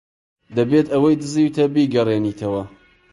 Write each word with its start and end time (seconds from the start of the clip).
دەبێت 0.55 0.87
ئەوەی 0.93 1.19
دزیوتە 1.21 1.65
بیگەڕێنیتەوە. 1.73 2.63